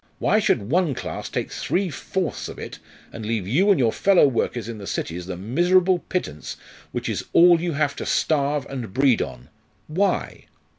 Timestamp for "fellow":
3.93-4.27